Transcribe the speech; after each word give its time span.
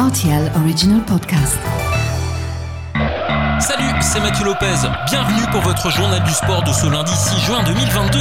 RTL 0.00 0.50
Original 0.56 1.02
Podcast. 1.04 1.58
Salut, 3.60 3.84
c'est 4.00 4.20
Mathieu 4.20 4.46
Lopez. 4.46 4.88
Bienvenue 5.10 5.42
pour 5.52 5.60
votre 5.60 5.90
journal 5.90 6.22
du 6.24 6.30
sport 6.30 6.62
de 6.62 6.72
ce 6.72 6.86
lundi 6.86 7.12
6 7.12 7.38
juin 7.44 7.62
2022. 7.64 8.18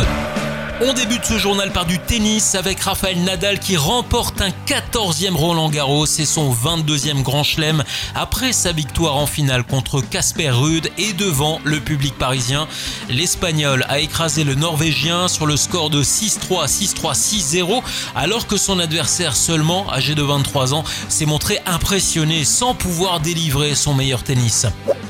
On 0.81 0.93
débute 0.93 1.25
ce 1.25 1.37
journal 1.37 1.71
par 1.73 1.85
du 1.85 1.99
tennis 1.99 2.55
avec 2.55 2.79
Rafael 2.79 3.21
Nadal 3.21 3.59
qui 3.59 3.75
remporte 3.75 4.41
un 4.41 4.51
14e 4.65 5.33
Roland 5.33 5.69
Garros 5.69 6.05
et 6.05 6.25
son 6.25 6.53
22e 6.53 7.21
Grand 7.21 7.43
Chelem 7.43 7.83
après 8.15 8.53
sa 8.53 8.71
victoire 8.71 9.17
en 9.17 9.25
finale 9.27 9.65
contre 9.65 9.99
Casper 9.99 10.51
Ruud 10.51 10.89
et 10.97 11.11
devant 11.11 11.59
le 11.65 11.81
public 11.81 12.17
parisien. 12.17 12.65
L'Espagnol 13.09 13.85
a 13.89 13.99
écrasé 13.99 14.45
le 14.45 14.55
Norvégien 14.55 15.27
sur 15.27 15.45
le 15.45 15.57
score 15.57 15.89
de 15.89 16.01
6-3, 16.01 16.67
6-3, 16.67 17.13
6-0 17.13 17.83
alors 18.15 18.47
que 18.47 18.55
son 18.55 18.79
adversaire 18.79 19.35
seulement 19.35 19.91
âgé 19.91 20.15
de 20.15 20.23
23 20.23 20.73
ans 20.73 20.85
s'est 21.09 21.25
montré 21.25 21.59
impressionné 21.65 22.45
sans 22.45 22.73
pouvoir 22.73 23.19
délivrer 23.19 23.75
son 23.75 23.93
meilleur 23.93 24.23
tennis. 24.23 24.65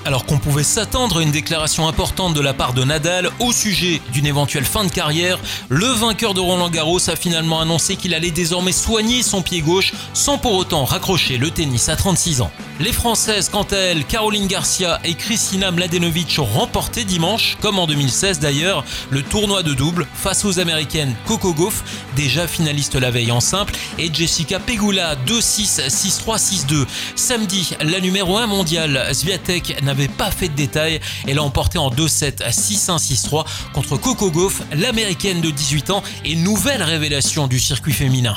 Alors 0.10 0.26
qu'on 0.26 0.40
pouvait 0.40 0.64
s'attendre 0.64 1.20
à 1.20 1.22
une 1.22 1.30
déclaration 1.30 1.88
importante 1.88 2.34
de 2.34 2.42
la 2.42 2.56
part 2.56 2.74
de 2.74 2.84
Nadal 2.84 3.30
au 3.38 3.54
sujet 3.54 4.02
d'une 4.12 4.26
éventuelle 4.26 4.66
fin 4.66 4.84
de 4.84 4.90
carrière, 4.90 5.38
le 5.70 5.86
vainqueur 5.86 6.34
de 6.34 6.40
Roland 6.40 6.72
Garros 6.72 7.12
a 7.12 7.16
finalement 7.16 7.62
annoncé 7.62 7.96
qu'il 7.96 8.16
allait 8.16 8.32
désormais 8.32 8.72
soigner 8.72 9.22
son 9.22 9.44
pied 9.44 9.62
gauche 9.62 9.94
sans 10.16 10.40
pour 10.40 10.56
autant 10.56 10.84
raccrocher 10.84 11.38
le 11.38 11.52
tennis 11.52 11.90
à 11.90 11.96
36 11.96 12.42
ans. 12.42 12.50
Les 12.80 12.94
Françaises, 12.94 13.50
quant 13.52 13.68
à 13.72 13.76
elles, 13.76 14.06
Caroline 14.06 14.48
Garcia 14.48 15.02
et 15.04 15.14
Kristina 15.14 15.70
Mladenovic 15.70 16.38
ont 16.40 16.46
remporté 16.46 17.04
dimanche, 17.04 17.58
comme 17.62 17.78
en 17.78 17.88
2016 17.88 18.40
d'ailleurs, 18.40 18.86
le 19.10 19.22
tournoi 19.22 19.64
de 19.64 19.74
double 19.74 20.08
face 20.16 20.46
aux 20.46 20.60
Américaines 20.60 21.14
Coco 21.28 21.54
Gauff, 21.54 21.84
déjà 22.16 22.48
finaliste 22.48 22.96
la 22.96 23.12
veille 23.12 23.34
en 23.34 23.42
simple, 23.42 23.74
et 23.98 24.10
Jessica 24.12 24.60
Pegula 24.60 25.18
2-6, 25.28 25.90
6-3, 25.90 26.40
6-2. 26.68 26.86
Samedi, 27.16 27.76
la 27.82 28.00
numéro 28.00 28.38
1 28.38 28.48
mondiale, 28.48 29.10
Sviatek, 29.12 29.84
n'avait 29.84 29.99
pas 30.08 30.32
fait 30.32 30.50
de 30.50 30.56
détails. 30.56 31.00
Elle 31.28 31.40
a 31.40 31.44
emporté 31.44 31.78
en 31.78 31.90
2-7 31.90 32.44
à 32.44 32.52
6-1, 32.52 32.98
6-3 32.98 33.46
contre 33.74 33.98
Coco 33.98 34.32
Gauff, 34.32 34.62
l'américaine 34.74 35.42
de 35.42 35.50
18 35.50 35.90
ans 35.90 36.04
et 36.26 36.36
nouvelle 36.36 36.84
révélation 36.84 37.48
du 37.48 37.60
circuit 37.60 37.94
féminin. 37.94 38.36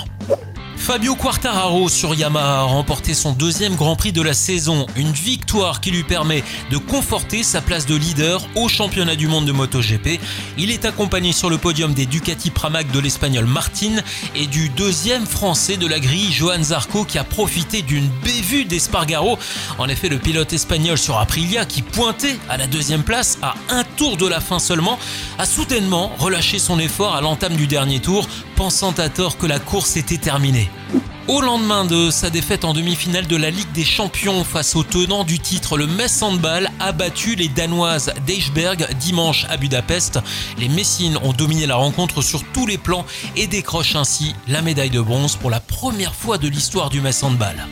Fabio 0.83 1.15
Quartararo 1.15 1.89
sur 1.89 2.13
Yamaha 2.13 2.59
a 2.59 2.63
remporté 2.63 3.15
son 3.15 3.33
deuxième 3.33 3.77
Grand 3.77 3.95
Prix 3.95 4.11
de 4.11 4.21
la 4.21 4.35
saison, 4.35 4.87
une 4.97 5.13
qui 5.83 5.91
lui 5.91 6.03
permet 6.03 6.42
de 6.70 6.78
conforter 6.78 7.42
sa 7.42 7.61
place 7.61 7.84
de 7.84 7.95
leader 7.95 8.41
au 8.55 8.69
championnat 8.69 9.17
du 9.17 9.28
monde 9.28 9.45
de 9.45 9.53
MotoGP. 9.53 10.19
Il 10.56 10.70
est 10.70 10.86
accompagné 10.86 11.33
sur 11.33 11.50
le 11.50 11.58
podium 11.58 11.92
des 11.92 12.06
Ducati 12.06 12.50
Pramac 12.50 12.91
de 12.91 12.98
l'espagnol 12.98 13.45
Martin 13.45 13.97
et 14.34 14.47
du 14.47 14.70
deuxième 14.70 15.27
français 15.27 15.77
de 15.77 15.86
la 15.86 16.00
grille 16.00 16.33
Johan 16.33 16.62
Zarco 16.62 17.05
qui 17.05 17.19
a 17.19 17.25
profité 17.25 17.83
d'une 17.83 18.08
bévue 18.25 18.64
d'Espargaro. 18.64 19.39
En 19.78 19.89
effet, 19.89 20.08
le 20.08 20.19
pilote 20.19 20.55
espagnol 20.55 20.97
sur 20.97 21.19
Aprilia 21.19 21.67
qui 21.67 21.83
pointait 21.83 22.39
à 22.48 22.56
la 22.56 22.67
deuxième 22.67 23.03
place 23.03 23.36
à 23.42 23.55
un 23.69 23.84
tour 23.84 24.17
de 24.17 24.27
la 24.27 24.41
fin 24.41 24.58
seulement 24.58 24.98
a 25.39 25.45
soudainement 25.45 26.12
relâché 26.19 26.58
son 26.58 26.78
effort 26.78 27.14
à 27.14 27.20
l'entame 27.20 27.56
du 27.56 27.67
dernier 27.67 28.00
tour, 28.00 28.27
pensant 28.56 28.92
à 28.92 29.11
tort 29.11 29.36
que 29.36 29.47
la 29.47 29.58
course 29.58 29.98
était 29.98 30.17
terminée. 30.17 30.70
Au 31.28 31.41
lendemain 31.41 31.84
de 31.84 32.11
sa 32.11 32.31
défaite 32.31 32.65
en 32.65 32.73
demi-finale 32.73 33.28
de 33.28 33.37
la 33.37 33.51
Ligue 33.51 33.70
des 33.73 33.84
Champions 33.84 34.42
face 34.42 34.75
au 34.75 34.83
tenant 34.83 35.23
du 35.23 35.39
titre, 35.39 35.79
le 35.79 35.87
Metz 35.87 36.20
Handball 36.20 36.69
a 36.81 36.91
battu 36.91 37.37
les 37.37 37.48
Danoises 37.48 38.12
d'Eichberg 38.27 38.89
dimanche 38.98 39.47
à 39.48 39.56
Budapest. 39.56 40.19
Les 40.59 40.69
Messines 40.69 41.17
ont 41.23 41.33
dominé 41.33 41.67
la 41.67 41.77
rencontre 41.77 42.23
sur 42.23 42.42
tous 42.53 42.67
les 42.67 42.77
plans 42.77 43.06
et 43.37 43.47
décrochent 43.47 43.95
ainsi 43.95 44.34
la 44.48 44.62
médaille 44.62 44.91
de 44.91 45.01
bronze 45.01 45.37
pour 45.37 45.51
la 45.51 45.61
première 45.61 46.14
fois 46.14 46.39
de 46.39 46.48
l'histoire 46.48 46.91
du 46.91 47.01
Metz 47.01 47.23
Handball. 47.23 47.69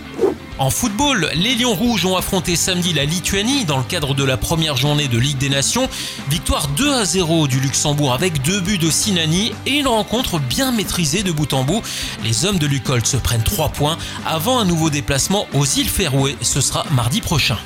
En 0.61 0.69
football, 0.69 1.31
les 1.33 1.55
Lions 1.55 1.75
Rouges 1.75 2.05
ont 2.05 2.19
affronté 2.19 2.55
samedi 2.55 2.93
la 2.93 3.07
Lituanie 3.07 3.65
dans 3.65 3.79
le 3.79 3.83
cadre 3.83 4.15
de 4.15 4.23
la 4.25 4.37
première 4.37 4.77
journée 4.77 5.09
de 5.09 5.17
Ligue 5.17 5.39
des 5.39 5.49
Nations. 5.49 5.89
Victoire 6.29 6.69
2 6.77 6.93
à 6.93 7.07
0 7.07 7.49
du 7.49 7.61
Luxembourg 7.61 8.13
avec 8.13 8.43
deux 8.43 8.61
buts 8.61 8.77
de 8.77 8.91
Sinani 8.91 9.55
et 9.65 9.79
une 9.79 9.89
rencontre 9.89 10.39
bien 10.39 10.71
maîtrisée 10.71 11.23
de 11.23 11.33
bout 11.33 11.55
en 11.55 11.65
bout. 11.65 11.81
Les 12.25 12.45
hommes 12.45 12.59
de 12.59 12.67
Lucolt 12.67 13.07
se 13.07 13.17
prennent 13.17 13.43
3 13.43 13.71
points 13.71 13.97
avant 14.27 14.59
un 14.59 14.67
nouveau 14.67 14.91
déplacement 14.91 15.47
aux 15.55 15.65
îles 15.65 15.89
Féroé. 15.89 16.37
Ce 16.43 16.61
sera 16.61 16.85
mardi 16.91 17.23
prochain. 17.23 17.57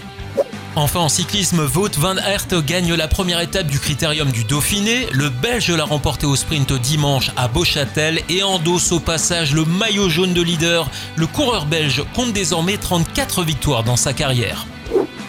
Enfin 0.77 1.01
en 1.01 1.09
cyclisme, 1.09 1.69
Wout 1.73 1.91
van 1.99 2.17
Aert 2.17 2.49
gagne 2.67 2.95
la 2.95 3.07
première 3.07 3.41
étape 3.41 3.69
du 3.69 3.79
critérium 3.79 4.33
du 4.33 4.43
Dauphiné. 4.43 5.07
Le 5.13 5.29
Belge 5.29 5.71
l'a 5.71 5.85
remporté 5.85 6.27
au 6.27 6.35
sprint 6.35 6.73
dimanche 6.73 7.31
à 7.37 7.47
Beauchâtel 7.47 8.21
et 8.29 8.43
endosse 8.43 8.91
au 8.91 8.99
passage 8.99 9.55
le 9.55 9.65
maillot 9.65 10.09
jaune 10.09 10.35
de 10.35 10.43
leader. 10.43 10.91
Le 11.15 11.29
coureur 11.29 11.67
belge 11.67 12.03
compte 12.13 12.33
désormais 12.33 12.77
34 12.77 13.45
victoires 13.45 13.85
dans 13.85 13.97
sa 13.97 14.13
carrière. 14.13 14.67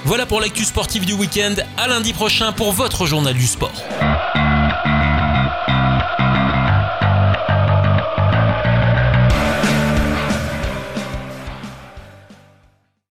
Voilà 0.03 0.25
pour 0.25 0.41
l'actu 0.41 0.66
sportive 0.66 1.06
du 1.06 1.13
week-end. 1.13 1.56
À 1.77 1.88
lundi 1.88 2.13
prochain 2.13 2.51
pour 2.51 2.72
votre 2.72 3.06
journal 3.06 3.35
du 3.35 3.45
sport. 3.45 3.83